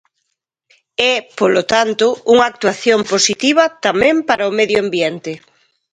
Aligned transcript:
É, 1.13 1.13
polo 1.39 1.63
tanto, 1.73 2.07
unha 2.33 2.45
actuación 2.51 2.99
positiva 3.13 3.63
tamén 3.85 4.15
para 4.29 4.49
o 4.49 4.55
medio 4.59 4.77
ambiente. 4.85 5.31